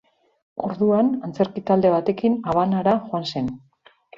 [0.67, 3.53] Orduan, antzerki-talde batekin Habanara joan zen.